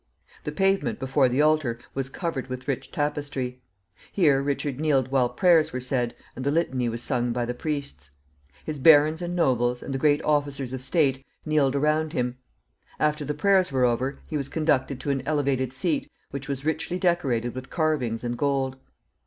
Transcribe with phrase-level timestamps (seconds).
[0.45, 3.61] The pavement before the altar was covered with rich tapestry.
[4.11, 8.09] Here Richard kneeled while prayers were said and the Litany was sung by the priests.
[8.65, 12.37] His barons and nobles, and the great officers of state, kneeled around him.
[12.99, 16.97] After the prayers were over, he was conducted to an elevated seat, which was richly
[16.97, 18.77] decorated with carvings and gold.